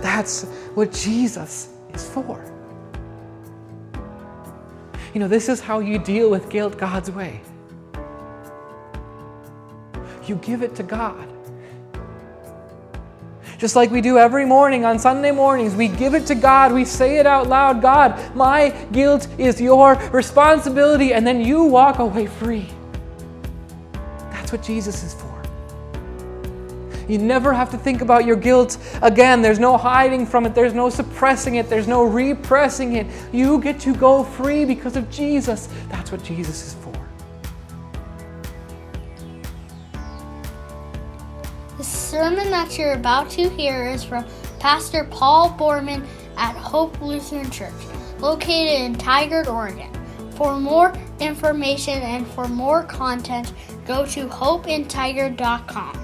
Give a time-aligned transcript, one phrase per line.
[0.00, 2.42] That's what Jesus is for.
[5.14, 7.42] You know, this is how you deal with guilt God's way.
[10.26, 11.28] You give it to God.
[13.58, 16.72] Just like we do every morning on Sunday mornings, we give it to God.
[16.72, 21.12] We say it out loud God, my guilt is your responsibility.
[21.12, 22.68] And then you walk away free.
[24.30, 25.21] That's what Jesus is for.
[27.12, 29.42] You never have to think about your guilt again.
[29.42, 33.06] There's no hiding from it, there's no suppressing it, there's no repressing it.
[33.34, 35.68] You get to go free because of Jesus.
[35.90, 36.94] That's what Jesus is for.
[41.76, 44.24] The sermon that you're about to hear is from
[44.58, 46.06] Pastor Paul Borman
[46.38, 47.74] at Hope Lutheran Church,
[48.20, 49.92] located in Tigard, Oregon.
[50.30, 53.52] For more information and for more content,
[53.84, 56.01] go to hopeintigard.com.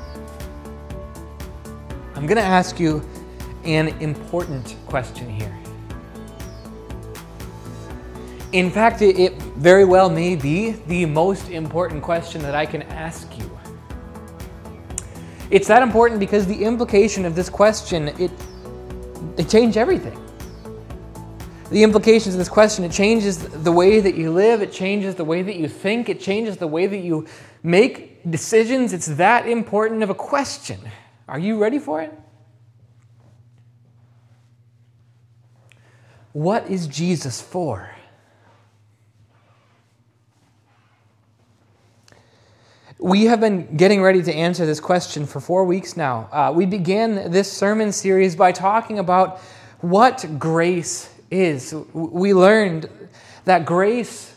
[2.19, 3.01] I'm going to ask you
[3.63, 5.57] an important question here.
[8.51, 13.39] In fact, it, very well may be the most important question that I can ask
[13.39, 13.49] you.
[15.53, 18.33] It's that important because the implication of this question, it,
[19.37, 20.21] it changes everything.
[21.71, 25.25] The implications of this question, it changes the way that you live, it changes the
[25.25, 27.29] way that you think, it changes the way that you
[27.63, 28.93] make decisions.
[28.93, 30.81] It's that important of a question.
[31.29, 32.13] Are you ready for it?
[36.33, 37.91] What is Jesus for?
[42.99, 46.29] We have been getting ready to answer this question for four weeks now.
[46.33, 49.39] Uh, we began this sermon series by talking about
[49.81, 51.75] what grace is.
[51.93, 52.89] We learned
[53.45, 54.35] that grace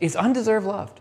[0.00, 0.92] is undeserved love.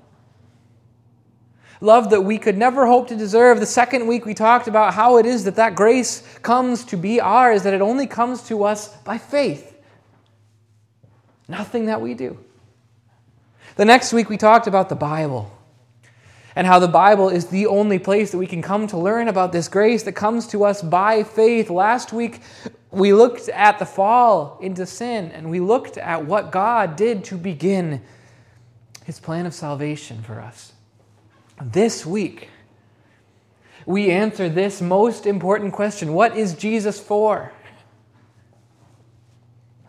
[1.80, 3.59] Love that we could never hope to deserve.
[3.59, 7.22] The second week we talked about how it is that that grace comes to be
[7.22, 9.75] ours, that it only comes to us by faith.
[11.47, 12.39] Nothing that we do.
[13.75, 15.51] The next week we talked about the Bible
[16.56, 19.51] and how the Bible is the only place that we can come to learn about
[19.51, 21.69] this grace that comes to us by faith.
[21.69, 22.41] Last week,
[22.90, 27.38] we looked at the fall into sin and we looked at what God did to
[27.38, 28.01] begin
[29.06, 30.74] his plan of salvation for us.
[31.62, 32.50] This week,
[33.85, 37.51] we answer this most important question What is Jesus for?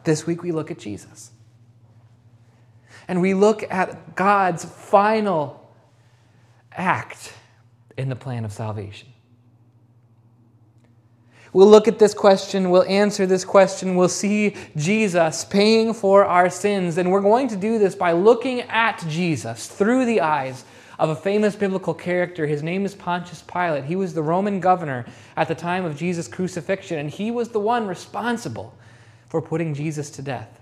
[0.04, 1.32] This week, we look at Jesus.
[3.06, 5.58] And we look at God's final
[6.72, 7.32] act
[7.96, 9.08] in the plan of salvation?
[11.52, 16.50] We'll look at this question, we'll answer this question, we'll see Jesus paying for our
[16.50, 16.98] sins.
[16.98, 20.64] And we're going to do this by looking at Jesus through the eyes
[20.98, 22.46] of a famous biblical character.
[22.46, 23.84] His name is Pontius Pilate.
[23.84, 27.60] He was the Roman governor at the time of Jesus' crucifixion, and he was the
[27.60, 28.74] one responsible
[29.28, 30.60] for putting Jesus to death.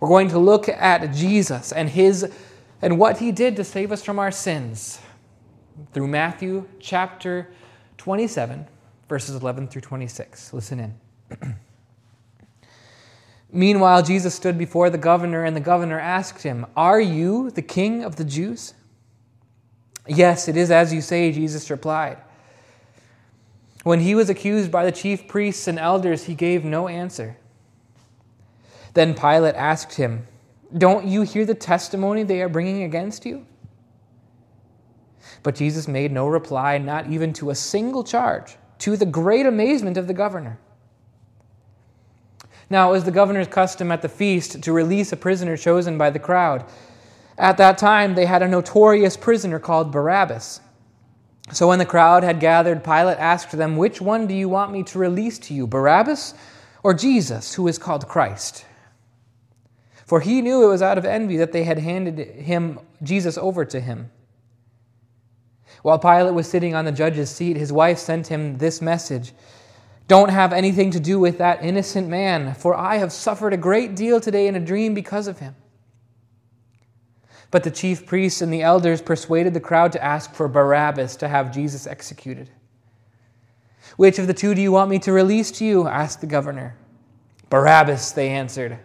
[0.00, 2.32] We're going to look at Jesus and his
[2.82, 5.00] and what he did to save us from our sins
[5.92, 7.48] through Matthew chapter
[7.98, 8.66] 27,
[9.06, 10.54] verses 11 through 26.
[10.54, 11.56] Listen in.
[13.52, 18.02] Meanwhile, Jesus stood before the governor, and the governor asked him, Are you the king
[18.02, 18.74] of the Jews?
[20.10, 22.18] Yes, it is as you say, Jesus replied.
[23.84, 27.36] When he was accused by the chief priests and elders, he gave no answer.
[28.94, 30.26] Then Pilate asked him,
[30.76, 33.46] Don't you hear the testimony they are bringing against you?
[35.44, 39.96] But Jesus made no reply, not even to a single charge, to the great amazement
[39.96, 40.58] of the governor.
[42.68, 46.10] Now, it was the governor's custom at the feast to release a prisoner chosen by
[46.10, 46.64] the crowd.
[47.40, 50.60] At that time, they had a notorious prisoner called Barabbas.
[51.52, 54.82] So when the crowd had gathered, Pilate asked them, Which one do you want me
[54.84, 56.34] to release to you, Barabbas
[56.82, 58.66] or Jesus, who is called Christ?
[60.04, 63.64] For he knew it was out of envy that they had handed him Jesus over
[63.64, 64.10] to him.
[65.82, 69.32] While Pilate was sitting on the judge's seat, his wife sent him this message
[70.08, 73.94] Don't have anything to do with that innocent man, for I have suffered a great
[73.94, 75.54] deal today in a dream because of him.
[77.50, 81.28] But the chief priests and the elders persuaded the crowd to ask for Barabbas to
[81.28, 82.50] have Jesus executed.
[83.96, 85.88] Which of the two do you want me to release to you?
[85.88, 86.76] asked the governor.
[87.48, 88.78] Barabbas, they answered.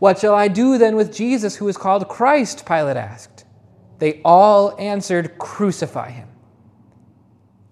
[0.00, 2.66] What shall I do then with Jesus, who is called Christ?
[2.66, 3.44] Pilate asked.
[3.98, 6.28] They all answered, Crucify him.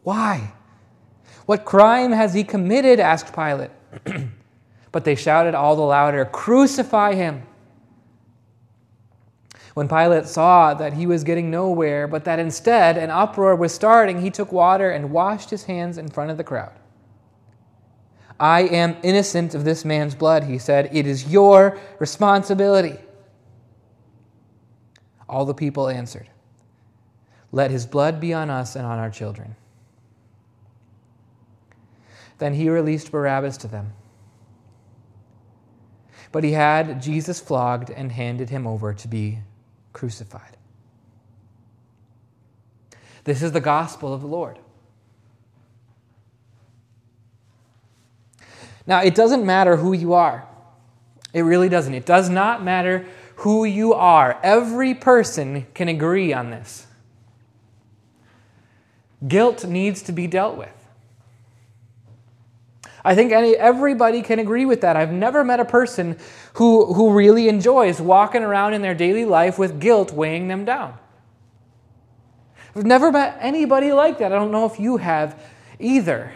[0.03, 0.53] Why?
[1.47, 3.01] What crime has he committed?
[3.01, 3.71] asked Pilate.
[4.93, 7.43] but they shouted all the louder, Crucify him.
[9.75, 14.21] When Pilate saw that he was getting nowhere, but that instead an uproar was starting,
[14.21, 16.73] he took water and washed his hands in front of the crowd.
[18.41, 20.91] I am innocent of this man's blood, he said.
[20.93, 22.97] It is your responsibility.
[25.29, 26.29] All the people answered,
[27.53, 29.57] Let his blood be on us and on our children.
[32.39, 33.93] Then he released Barabbas to them.
[36.31, 39.39] But he had Jesus flogged and handed him over to be
[39.99, 40.57] crucified.
[43.25, 44.61] This is the gospel of the Lord.
[48.87, 50.47] Now, it doesn't matter who you are.
[51.35, 51.93] It really doesn't.
[51.95, 53.07] It does not matter
[53.39, 54.39] who you are.
[54.45, 56.87] Every person can agree on this.
[59.27, 60.78] Guilt needs to be dealt with.
[63.09, 64.95] I think any, everybody can agree with that.
[64.95, 66.19] I've never met a person
[66.53, 70.95] who, who really enjoys walking around in their daily life with guilt weighing them down.
[72.77, 74.31] I've never met anybody like that.
[74.31, 75.43] I don't know if you have
[75.79, 76.35] either.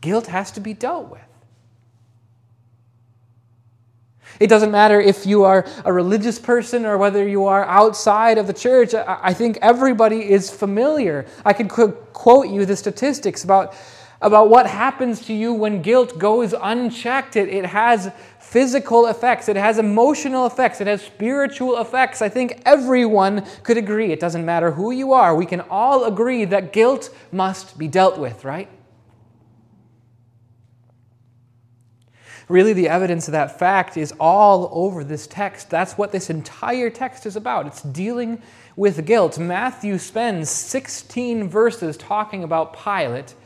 [0.00, 1.20] Guilt has to be dealt with.
[4.40, 8.48] It doesn't matter if you are a religious person or whether you are outside of
[8.48, 8.92] the church.
[8.94, 11.26] I think everybody is familiar.
[11.44, 13.76] I could quote you the statistics about,
[14.22, 17.36] about what happens to you when guilt goes unchecked.
[17.36, 22.20] It, it has physical effects, it has emotional effects, it has spiritual effects.
[22.20, 24.12] I think everyone could agree.
[24.12, 25.34] It doesn't matter who you are.
[25.34, 28.68] We can all agree that guilt must be dealt with, right?
[32.48, 35.70] Really, the evidence of that fact is all over this text.
[35.70, 37.68] That's what this entire text is about.
[37.68, 38.42] It's dealing
[38.74, 39.38] with guilt.
[39.38, 43.36] Matthew spends 16 verses talking about Pilate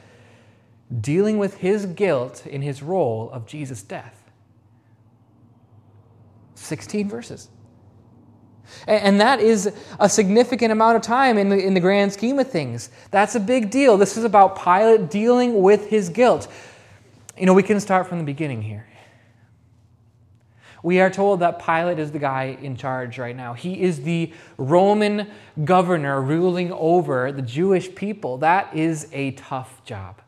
[1.00, 4.20] dealing with his guilt in his role of Jesus' death.
[6.54, 7.48] 16 verses.
[8.86, 12.50] And that is a significant amount of time in the, in the grand scheme of
[12.50, 12.90] things.
[13.10, 13.96] That's a big deal.
[13.96, 16.48] This is about Pilate dealing with his guilt.
[17.38, 18.86] You know, we can start from the beginning here.
[20.82, 23.54] We are told that Pilate is the guy in charge right now.
[23.54, 25.30] He is the Roman
[25.64, 28.38] governor ruling over the Jewish people.
[28.38, 30.20] That is a tough job.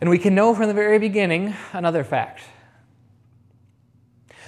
[0.00, 2.42] And we can know from the very beginning another fact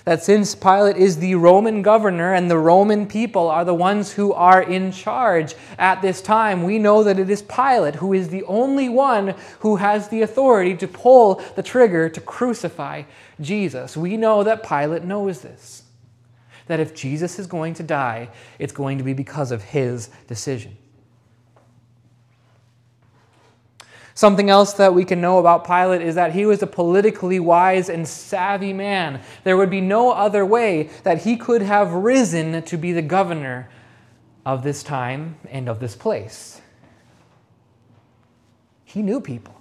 [0.08, 4.32] that since Pilate is the Roman governor and the Roman people are the ones who
[4.32, 8.42] are in charge at this time, we know that it is Pilate who is the
[8.44, 13.02] only one who has the authority to pull the trigger to crucify
[13.38, 13.98] Jesus.
[13.98, 15.82] We know that Pilate knows this.
[16.68, 20.74] That if Jesus is going to die, it's going to be because of his decision.
[24.18, 27.88] Something else that we can know about Pilate is that he was a politically wise
[27.88, 29.20] and savvy man.
[29.44, 33.70] There would be no other way that he could have risen to be the governor
[34.44, 36.60] of this time and of this place.
[38.82, 39.57] He knew people.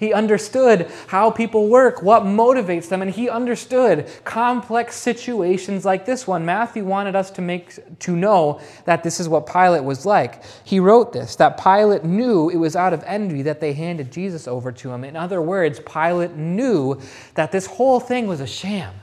[0.00, 6.26] He understood how people work, what motivates them, and he understood complex situations like this
[6.26, 6.46] one.
[6.46, 10.42] Matthew wanted us to make to know that this is what Pilate was like.
[10.64, 14.48] He wrote this that Pilate knew it was out of envy that they handed Jesus
[14.48, 15.04] over to him.
[15.04, 16.98] In other words, Pilate knew
[17.34, 18.94] that this whole thing was a sham.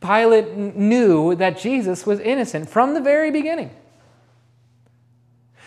[0.00, 3.72] Pilate knew that Jesus was innocent from the very beginning.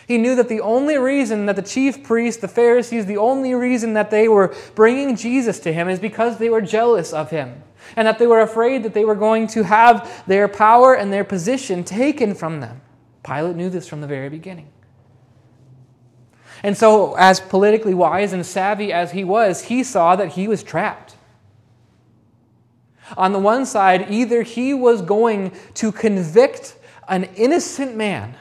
[0.08, 3.94] He knew that the only reason that the chief priests, the Pharisees, the only reason
[3.94, 7.64] that they were bringing Jesus to him is because they were jealous of him
[7.96, 11.24] and that they were afraid that they were going to have their power and their
[11.24, 12.82] position taken from them.
[13.24, 14.68] Pilate knew this from the very beginning.
[16.64, 20.64] And so, as politically wise and savvy as he was, he saw that he was
[20.64, 21.16] trapped.
[23.18, 26.78] On the one side, either he was going to convict
[27.10, 28.36] an innocent man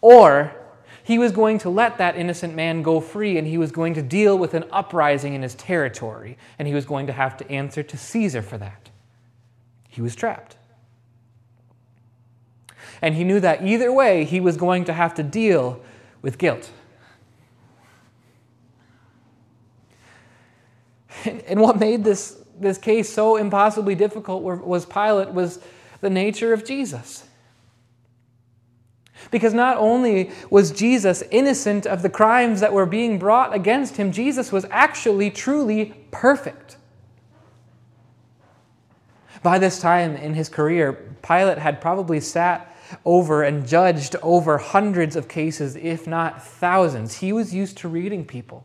[0.00, 0.54] or
[1.02, 4.02] he was going to let that innocent man go free and he was going to
[4.02, 7.82] deal with an uprising in his territory and he was going to have to answer
[7.82, 8.90] to Caesar for that.
[9.88, 10.56] He was trapped.
[13.00, 15.80] And he knew that either way he was going to have to deal
[16.20, 16.70] with guilt.
[21.24, 25.58] And what made this, this case so impossibly difficult was Pilate was
[26.00, 27.27] the nature of Jesus.
[29.30, 34.12] Because not only was Jesus innocent of the crimes that were being brought against him,
[34.12, 36.76] Jesus was actually truly perfect.
[39.42, 45.14] By this time in his career, Pilate had probably sat over and judged over hundreds
[45.14, 47.18] of cases, if not thousands.
[47.18, 48.64] He was used to reading people,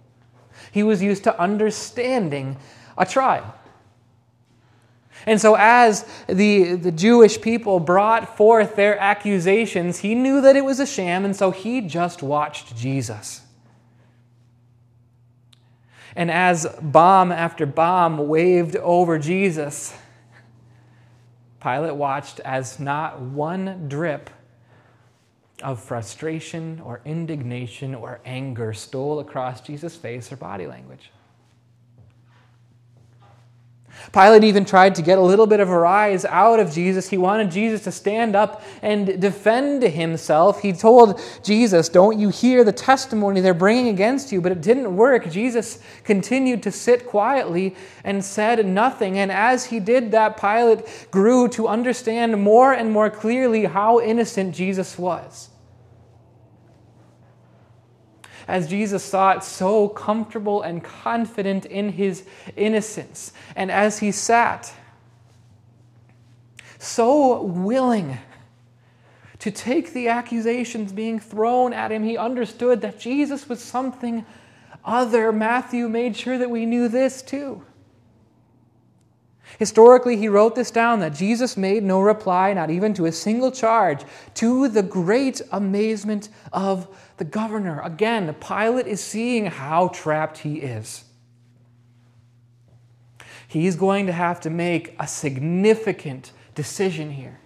[0.72, 2.58] he was used to understanding
[2.98, 3.54] a trial.
[5.26, 10.66] And so, as the, the Jewish people brought forth their accusations, he knew that it
[10.66, 13.42] was a sham, and so he just watched Jesus.
[16.16, 19.96] And as bomb after bomb waved over Jesus,
[21.62, 24.30] Pilate watched as not one drip
[25.64, 31.12] of frustration or indignation or anger stole across Jesus' face or body language.
[34.12, 37.10] Pilate even tried to get a little bit of a rise out of Jesus.
[37.10, 40.62] He wanted Jesus to stand up and defend himself.
[40.62, 44.42] He told Jesus, Don't you hear the testimony they're bringing against you?
[44.42, 45.30] But it didn't work.
[45.30, 49.18] Jesus continued to sit quietly and said nothing.
[49.18, 54.54] And as he did that, Pilate grew to understand more and more clearly how innocent
[54.54, 55.50] Jesus was
[58.48, 62.24] as Jesus thought, so comfortable and confident in his
[62.56, 63.34] innocence.
[63.56, 64.74] And as he sat,
[66.80, 68.18] so willing
[69.40, 74.26] to take the accusations being thrown at him, he understood that Jesus was something
[74.86, 75.32] other.
[75.32, 77.64] Matthew made sure that we knew this too.
[79.60, 83.52] Historically, he wrote this down that Jesus made no reply, not even to a single
[83.52, 84.02] charge,
[84.36, 87.82] to the great amazement of the governor.
[87.82, 91.04] Again, Pilate is seeing how trapped he is.
[93.48, 97.40] He's going to have to make a significant decision here.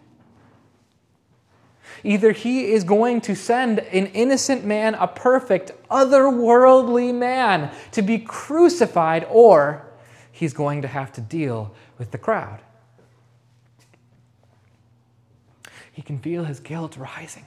[2.04, 8.20] Either he is going to send an innocent man, a perfect, otherworldly man, to be
[8.20, 9.86] crucified, or
[10.32, 12.62] he's going to have to deal with the crowd.
[15.92, 17.46] He can feel his guilt rising.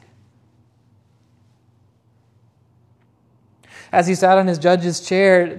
[3.92, 5.59] As he sat on his judge's chair,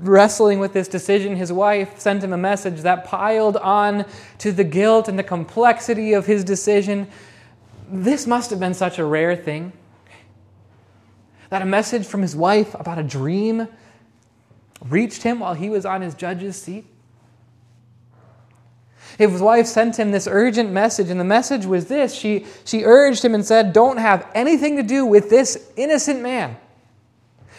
[0.00, 4.04] wrestling with this decision, his wife sent him a message that piled on
[4.38, 7.08] to the guilt and the complexity of his decision.
[7.88, 9.72] This must have been such a rare thing.
[11.50, 13.68] That a message from his wife about a dream
[14.84, 16.86] reached him while he was on his judge's seat.
[19.18, 22.14] His wife sent him this urgent message, and the message was this.
[22.14, 26.56] She, she urged him and said, Don't have anything to do with this innocent man.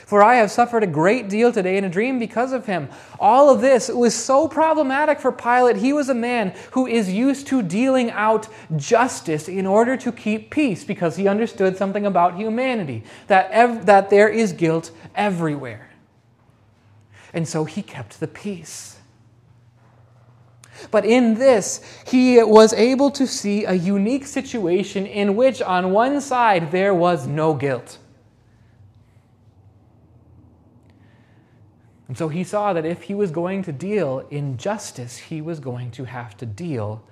[0.05, 2.87] For I have suffered a great deal today in a dream because of him.
[3.19, 5.75] All of this was so problematic for Pilate.
[5.75, 8.47] He was a man who is used to dealing out
[8.77, 14.09] justice in order to keep peace because he understood something about humanity that, ev- that
[14.09, 15.91] there is guilt everywhere.
[17.33, 18.98] And so he kept the peace.
[20.91, 26.21] But in this, he was able to see a unique situation in which, on one
[26.21, 27.97] side, there was no guilt.
[32.07, 35.59] And so he saw that if he was going to deal in justice, he was
[35.59, 37.03] going to have to deal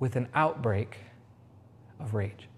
[0.00, 0.98] with an outbreak
[2.00, 2.48] of rage.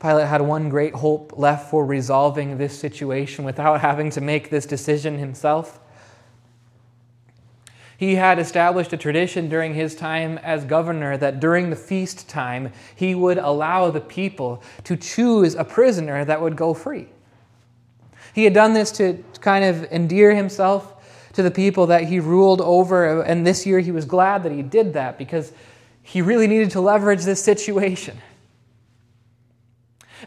[0.00, 4.66] Pilate had one great hope left for resolving this situation without having to make this
[4.66, 5.78] decision himself.
[7.98, 12.72] He had established a tradition during his time as governor that during the feast time,
[12.96, 17.08] he would allow the people to choose a prisoner that would go free.
[18.34, 20.94] He had done this to kind of endear himself
[21.34, 24.62] to the people that he ruled over, and this year he was glad that he
[24.62, 25.52] did that because
[26.02, 28.16] he really needed to leverage this situation.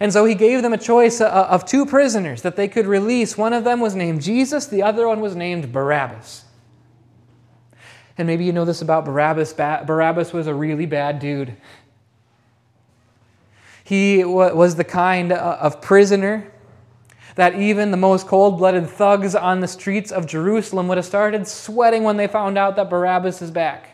[0.03, 3.37] And so he gave them a choice uh, of two prisoners that they could release.
[3.37, 6.43] One of them was named Jesus, the other one was named Barabbas.
[8.17, 9.53] And maybe you know this about Barabbas.
[9.53, 11.55] Barabbas was a really bad dude.
[13.85, 16.51] He was the kind uh, of prisoner
[17.35, 21.47] that even the most cold blooded thugs on the streets of Jerusalem would have started
[21.47, 23.92] sweating when they found out that Barabbas is back.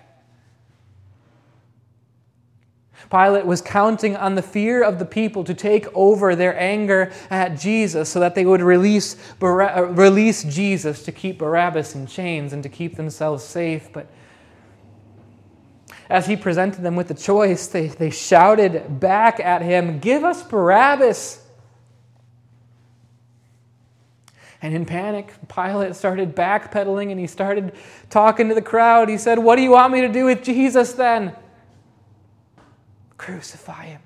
[3.09, 7.59] Pilate was counting on the fear of the people to take over their anger at
[7.59, 12.61] Jesus so that they would release, uh, release Jesus to keep Barabbas in chains and
[12.61, 13.91] to keep themselves safe.
[13.91, 14.07] But
[16.07, 20.43] as he presented them with the choice, they, they shouted back at him, Give us
[20.43, 21.43] Barabbas!
[24.61, 27.73] And in panic, Pilate started backpedaling and he started
[28.09, 29.07] talking to the crowd.
[29.09, 31.35] He said, What do you want me to do with Jesus then?
[33.19, 34.01] Crucify him.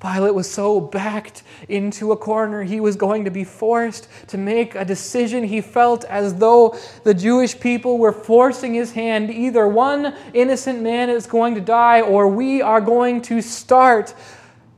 [0.00, 4.74] Pilate was so backed into a corner, he was going to be forced to make
[4.74, 5.42] a decision.
[5.42, 9.30] He felt as though the Jewish people were forcing his hand.
[9.30, 14.14] Either one innocent man is going to die, or we are going to start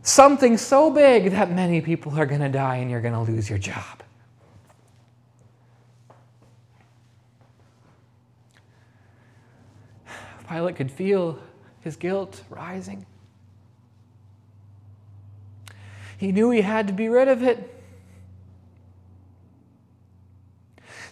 [0.03, 3.51] something so big that many people are going to die and you're going to lose
[3.51, 4.00] your job.
[10.51, 11.39] Pilate could feel
[11.81, 13.07] his guilt rising.
[16.19, 17.81] He knew he had to be rid of it.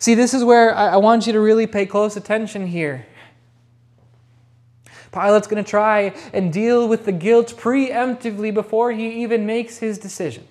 [0.00, 3.06] See, this is where I want you to really pay close attention here.
[5.12, 9.98] Pilate's going to try and deal with the guilt preemptively before he even makes his
[9.98, 10.46] decision.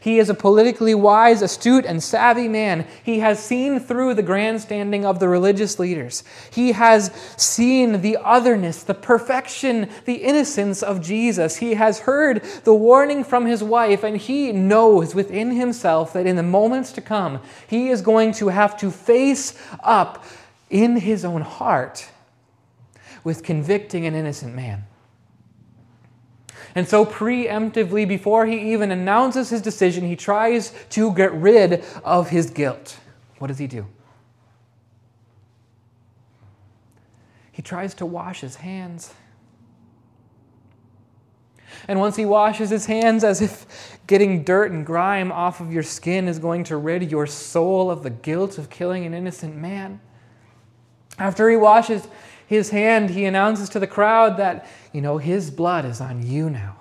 [0.00, 2.86] He is a politically wise, astute, and savvy man.
[3.02, 6.24] He has seen through the grandstanding of the religious leaders.
[6.50, 11.56] He has seen the otherness, the perfection, the innocence of Jesus.
[11.56, 16.36] He has heard the warning from his wife, and he knows within himself that in
[16.36, 17.38] the moments to come,
[17.68, 20.24] he is going to have to face up
[20.70, 22.08] in his own heart
[23.22, 24.84] with convicting an innocent man.
[26.74, 32.30] And so, preemptively, before he even announces his decision, he tries to get rid of
[32.30, 32.98] his guilt.
[33.38, 33.86] What does he do?
[37.50, 39.12] He tries to wash his hands.
[41.88, 45.82] And once he washes his hands, as if getting dirt and grime off of your
[45.82, 50.00] skin is going to rid your soul of the guilt of killing an innocent man,
[51.18, 52.06] after he washes
[52.46, 56.50] his hand, he announces to the crowd that, you know, his blood is on you
[56.50, 56.76] now.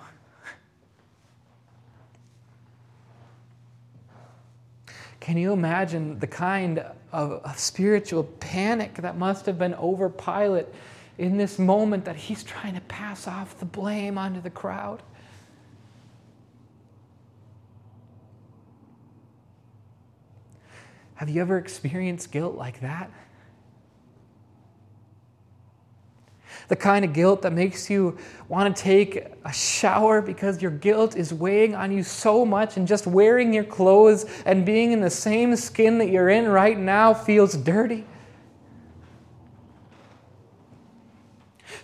[5.20, 6.80] Can you imagine the kind
[7.12, 10.66] of, of, spiritual panic that must have been over Pilate
[11.20, 15.04] in this moment that he's trying to pass off the blame onto the crowd?
[21.16, 23.12] Have you ever experienced guilt like that?
[26.70, 31.16] The kind of guilt that makes you want to take a shower because your guilt
[31.16, 35.10] is weighing on you so much, and just wearing your clothes and being in the
[35.10, 38.06] same skin that you're in right now feels dirty.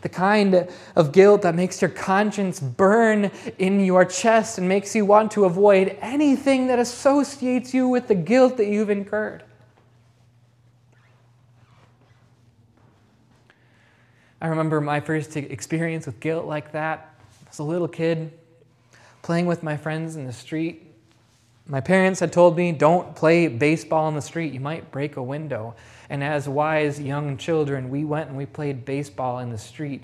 [0.02, 5.04] The kind of guilt that makes your conscience burn in your chest and makes you
[5.04, 9.44] want to avoid anything that associates you with the guilt that you've incurred.
[14.42, 17.14] I remember my first experience with guilt like that.
[17.50, 18.32] As a little kid,
[19.22, 20.84] playing with my friends in the street.
[21.68, 25.24] My parents had told me, don't play baseball in the street, you might break a
[25.24, 25.74] window.
[26.10, 30.04] And as wise young children, we went and we played baseball in the street.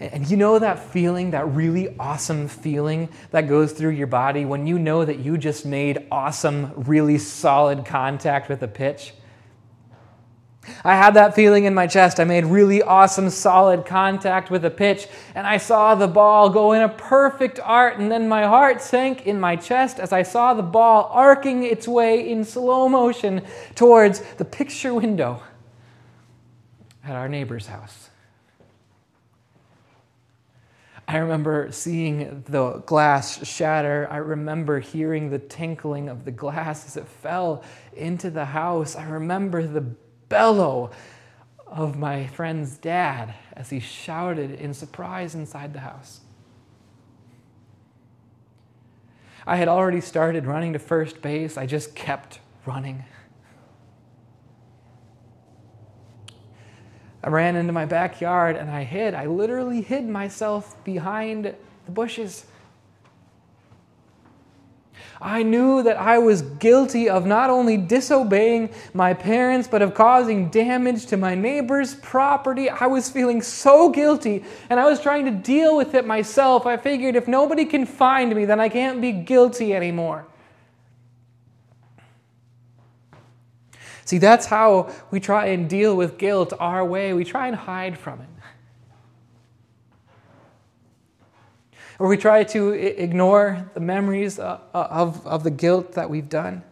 [0.00, 4.66] And you know that feeling, that really awesome feeling that goes through your body when
[4.66, 9.14] you know that you just made awesome, really solid contact with a pitch?
[10.84, 12.20] I had that feeling in my chest.
[12.20, 16.72] I made really awesome, solid contact with a pitch, and I saw the ball go
[16.72, 20.54] in a perfect arc, and then my heart sank in my chest as I saw
[20.54, 23.42] the ball arcing its way in slow motion
[23.74, 25.42] towards the picture window
[27.04, 28.10] at our neighbor's house.
[31.08, 34.08] I remember seeing the glass shatter.
[34.10, 37.62] I remember hearing the tinkling of the glass as it fell
[37.94, 38.96] into the house.
[38.96, 39.84] I remember the
[40.28, 40.90] bellow
[41.66, 46.20] of my friend's dad as he shouted in surprise inside the house.
[49.46, 53.04] I had already started running to first base, I just kept running.
[57.22, 59.12] I ran into my backyard and I hid.
[59.12, 62.46] I literally hid myself behind the bushes.
[65.20, 70.50] I knew that I was guilty of not only disobeying my parents, but of causing
[70.50, 72.68] damage to my neighbor's property.
[72.68, 76.66] I was feeling so guilty, and I was trying to deal with it myself.
[76.66, 80.26] I figured if nobody can find me, then I can't be guilty anymore.
[84.04, 87.12] See, that's how we try and deal with guilt our way.
[87.12, 88.28] We try and hide from it.
[91.98, 96.28] Or we try to ignore the memories uh, uh, of, of the guilt that we've
[96.28, 96.62] done.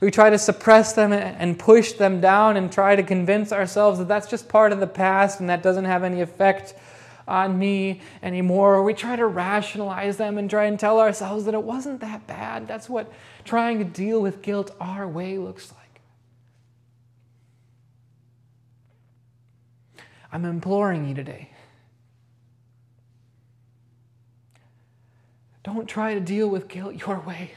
[0.00, 4.08] We try to suppress them and push them down and try to convince ourselves that
[4.08, 6.74] that's just part of the past and that doesn't have any effect
[7.28, 8.74] on me anymore.
[8.74, 12.26] Or we try to rationalize them and try and tell ourselves that it wasn't that
[12.26, 12.66] bad.
[12.66, 13.10] That's what
[13.44, 16.00] trying to deal with guilt our way looks like.
[20.32, 21.50] I'm imploring you today
[25.66, 27.50] Don't try to deal with guilt your way.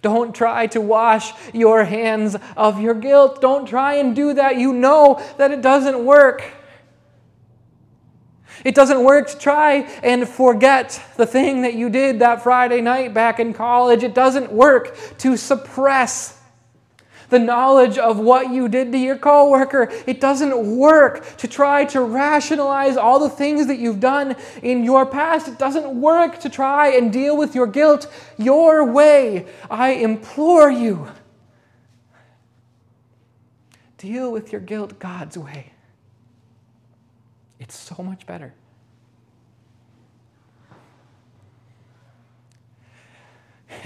[0.00, 3.42] Don't try to wash your hands of your guilt.
[3.42, 4.56] Don't try and do that.
[4.56, 6.42] You know that it doesn't work.
[8.64, 13.12] It doesn't work to try and forget the thing that you did that Friday night
[13.12, 14.02] back in college.
[14.02, 16.37] It doesn't work to suppress
[17.30, 19.90] the knowledge of what you did to your coworker.
[20.06, 25.04] It doesn't work to try to rationalize all the things that you've done in your
[25.06, 25.48] past.
[25.48, 29.46] It doesn't work to try and deal with your guilt your way.
[29.70, 31.08] I implore you.
[33.98, 35.72] Deal with your guilt God's way.
[37.58, 38.54] It's so much better.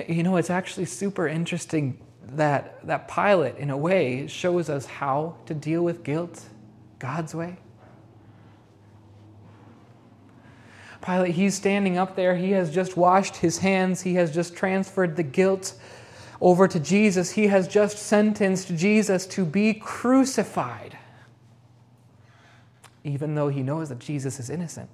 [0.07, 5.37] You know, it's actually super interesting that, that Pilate, in a way, shows us how
[5.47, 6.45] to deal with guilt
[6.99, 7.57] God's way.
[11.05, 12.37] Pilate, he's standing up there.
[12.37, 14.03] He has just washed his hands.
[14.03, 15.75] He has just transferred the guilt
[16.41, 17.33] over to Jesus.
[17.33, 20.97] He has just sentenced Jesus to be crucified,
[23.03, 24.89] even though he knows that Jesus is innocent.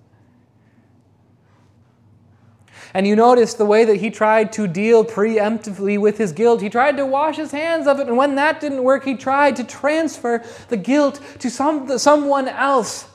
[2.94, 6.62] And you notice the way that he tried to deal preemptively with his guilt.
[6.62, 9.56] He tried to wash his hands of it, and when that didn't work, he tried
[9.56, 13.06] to transfer the guilt to some, someone else.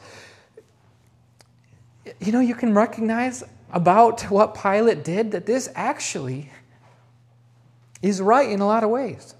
[2.20, 6.52] You know, you can recognize about what Pilate did that this actually
[8.02, 9.34] is right in a lot of ways.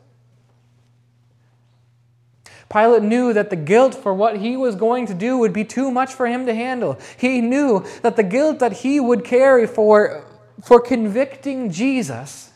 [2.74, 5.92] Pilate knew that the guilt for what he was going to do would be too
[5.92, 6.98] much for him to handle.
[7.18, 10.26] He knew that the guilt that he would carry for,
[10.64, 12.50] for convicting Jesus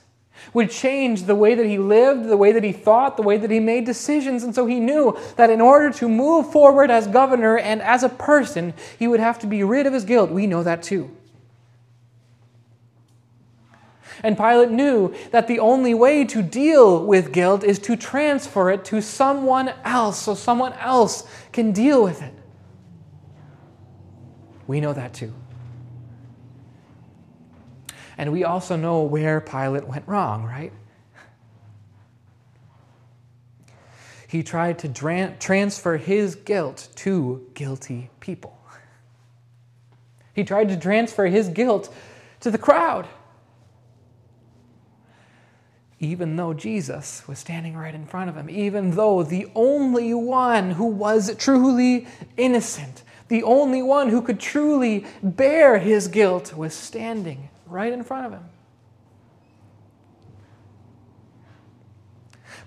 [0.54, 3.52] would change the way that he lived, the way that he thought, the way that
[3.52, 4.44] he made decisions.
[4.44, 8.10] And so he knew that in order to move forward as governor and as a
[8.10, 10.32] person, he would have to be rid of his guilt.
[10.32, 11.16] We know that too.
[14.24, 18.84] And Pilate knew that the only way to deal with guilt is to transfer it
[18.86, 22.34] to someone else so someone else can deal with it.
[24.66, 25.34] We know that too.
[28.18, 30.74] And we also know where Pilate went wrong, right?
[34.28, 34.90] He tried to
[35.40, 38.60] transfer his guilt to guilty people.
[40.34, 41.94] He tried to transfer his guilt
[42.42, 43.08] to the crowd
[46.00, 50.72] even though Jesus was standing right in front of him, even though the only one
[50.72, 52.08] who was truly
[52.38, 58.28] innocent, the only one who could truly bear his guilt, was standing right in front
[58.28, 58.44] of him.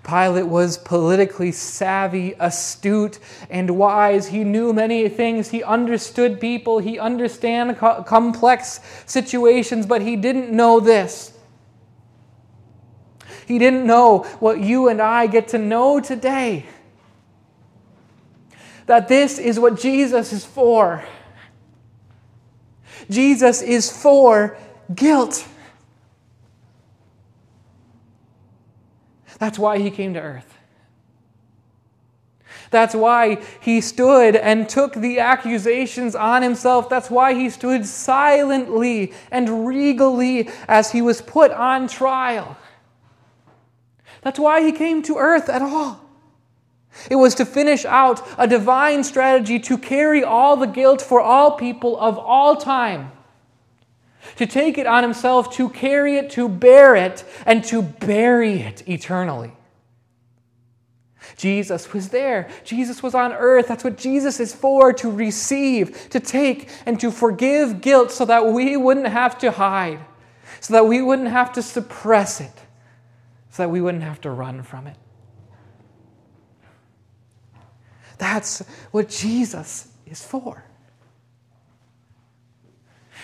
[0.03, 4.27] Pilate was politically savvy, astute, and wise.
[4.27, 5.49] He knew many things.
[5.49, 6.79] He understood people.
[6.79, 11.37] He understood co- complex situations, but he didn't know this
[13.51, 16.65] he didn't know what you and I get to know today.
[18.85, 21.03] That this is what Jesus is for.
[23.09, 24.57] Jesus is for
[24.95, 25.45] guilt.
[29.37, 30.57] That's why he came to earth.
[32.69, 36.87] That's why he stood and took the accusations on himself.
[36.87, 42.55] That's why he stood silently and regally as he was put on trial.
[44.21, 45.99] That's why he came to earth at all.
[47.09, 51.51] It was to finish out a divine strategy to carry all the guilt for all
[51.57, 53.11] people of all time.
[54.35, 58.87] To take it on himself, to carry it, to bear it, and to bury it
[58.87, 59.53] eternally.
[61.37, 62.49] Jesus was there.
[62.63, 63.67] Jesus was on earth.
[63.67, 68.47] That's what Jesus is for to receive, to take, and to forgive guilt so that
[68.47, 69.99] we wouldn't have to hide,
[70.59, 72.61] so that we wouldn't have to suppress it
[73.51, 74.97] so that we wouldn't have to run from it.
[78.17, 78.59] That's
[78.91, 80.63] what Jesus is for.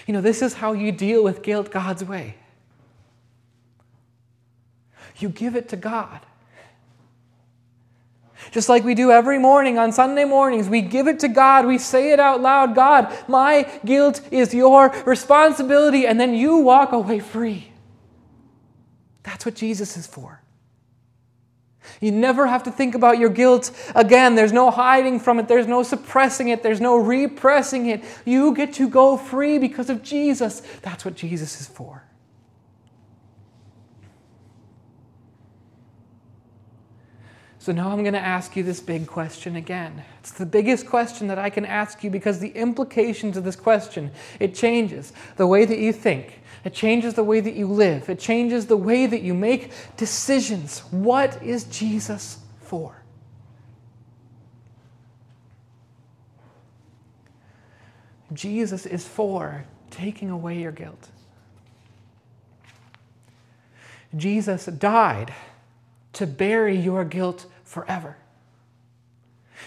[0.05, 2.35] You know, this is how you deal with guilt God's way.
[5.17, 6.21] You give it to God.
[8.51, 11.65] Just like we do every morning on Sunday mornings, we give it to God.
[11.65, 16.05] We say it out loud God, my guilt is your responsibility.
[16.05, 17.66] And then you walk away free.
[19.27, 20.41] That's what Jesus is for.
[21.99, 24.35] You never have to think about your guilt again.
[24.35, 28.05] There's no hiding from it, there's no suppressing it, there's no repressing it.
[28.23, 30.61] You get to go free because of Jesus.
[30.81, 32.03] That's what Jesus is for.
[37.59, 40.05] So now I'm going to ask you this big question again.
[40.21, 44.11] It's the biggest question that I can ask you because the implications of this question,
[44.39, 46.39] it changes the way that you think.
[46.63, 48.09] It changes the way that you live.
[48.09, 50.79] It changes the way that you make decisions.
[50.91, 53.01] What is Jesus for?
[58.33, 61.09] Jesus is for taking away your guilt.
[64.15, 65.33] Jesus died
[66.13, 68.17] to bury your guilt forever.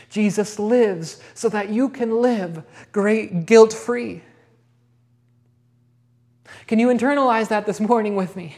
[0.09, 4.23] Jesus lives so that you can live great guilt free.
[6.71, 8.55] Can you internalize that this morning with me?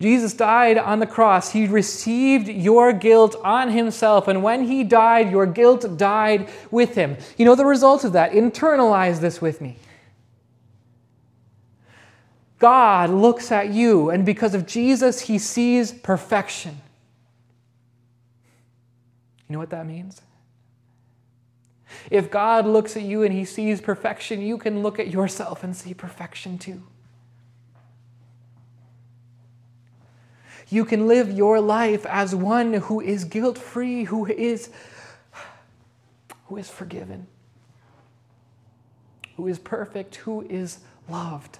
[0.00, 1.52] Jesus died on the cross.
[1.52, 4.26] He received your guilt on himself.
[4.26, 7.18] And when he died, your guilt died with him.
[7.36, 8.32] You know the result of that?
[8.32, 9.76] Internalize this with me.
[12.58, 16.80] God looks at you, and because of Jesus, he sees perfection.
[19.46, 20.22] You know what that means?
[22.10, 25.76] If God looks at you and he sees perfection, you can look at yourself and
[25.76, 26.82] see perfection too.
[30.68, 34.70] You can live your life as one who is guilt free, who is,
[36.46, 37.26] who is forgiven,
[39.36, 40.78] who is perfect, who is
[41.10, 41.58] loved.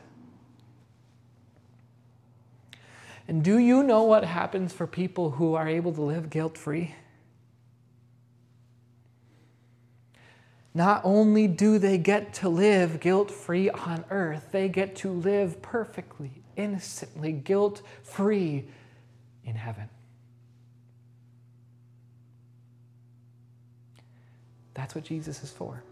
[3.28, 6.94] And do you know what happens for people who are able to live guilt free?
[10.74, 15.60] Not only do they get to live guilt free on earth, they get to live
[15.60, 18.64] perfectly, innocently, guilt free
[19.44, 19.88] in heaven.
[24.74, 25.82] That's what Jesus is for.